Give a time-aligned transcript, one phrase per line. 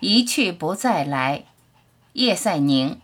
[0.00, 1.42] 一去不再来，
[2.12, 2.98] 叶赛宁。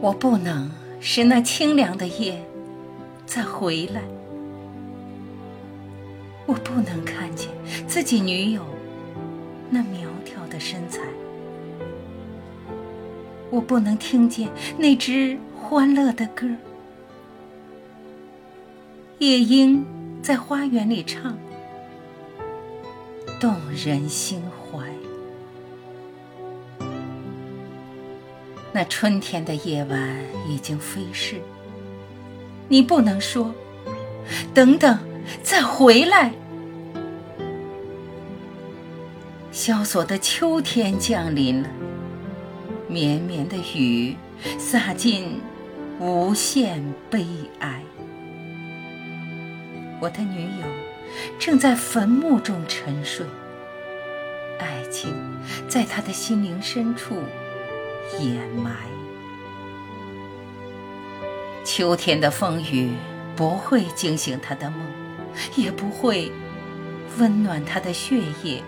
[0.00, 2.40] 我不能使那清凉的夜
[3.26, 4.02] 再回来，
[6.46, 7.48] 我不能看见
[7.88, 8.64] 自己女友
[9.68, 11.00] 那苗条的身材，
[13.50, 14.48] 我不能听见
[14.78, 16.46] 那支欢乐的歌。
[19.18, 19.84] 夜莺
[20.22, 21.36] 在花园里唱，
[23.40, 24.86] 动人心怀。
[28.72, 30.18] 那春天的夜晚
[30.48, 31.40] 已经飞逝，
[32.68, 33.54] 你不能说
[34.52, 34.98] “等等，
[35.42, 36.32] 再回来”。
[39.52, 41.68] 萧索的秋天降临了，
[42.88, 44.16] 绵绵的雨
[44.58, 45.40] 洒进
[46.00, 47.24] 无限悲
[47.60, 47.80] 哀。
[50.00, 50.66] 我的女友
[51.38, 53.24] 正在坟墓中沉睡，
[54.58, 55.14] 爱情
[55.68, 57.22] 在她的心灵深处。
[58.20, 58.70] 掩埋。
[61.64, 62.90] 秋天的风雨
[63.34, 64.80] 不会惊醒他的梦，
[65.56, 66.30] 也不会
[67.18, 68.62] 温暖他的血液，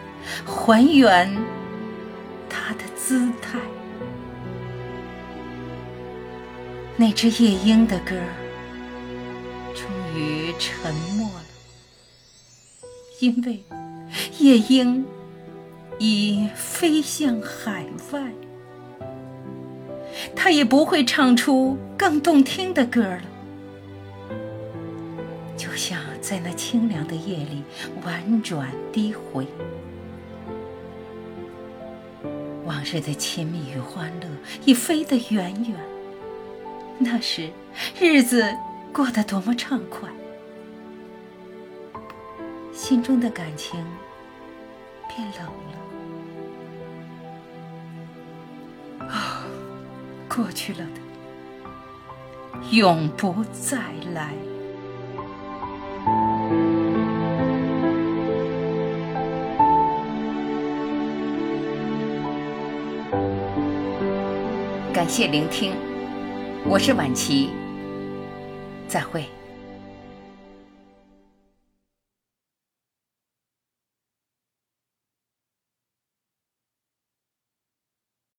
[0.46, 1.30] 还原
[2.48, 3.58] 他的姿态。
[6.96, 8.16] 那只夜莺的歌
[10.58, 11.44] 沉默了，
[13.20, 13.64] 因为
[14.38, 15.04] 夜莺
[15.98, 18.32] 已飞向海外。
[20.34, 23.22] 他也不会唱出更动听的歌了，
[25.56, 27.62] 就像在那清凉的夜里
[28.04, 29.46] 婉转低回。
[32.64, 34.26] 往日的亲密与欢乐
[34.64, 35.78] 已飞得远远，
[36.98, 37.50] 那时
[38.00, 38.44] 日子
[38.92, 40.08] 过得多么畅快，
[42.76, 43.82] 心中的感情
[45.08, 45.46] 变冷
[49.00, 49.42] 了啊。
[50.28, 51.00] 过去了的，
[52.70, 53.78] 永不再
[54.12, 54.34] 来。
[64.92, 65.72] 感谢聆听，
[66.66, 67.48] 我是晚琪，
[68.86, 69.24] 再会。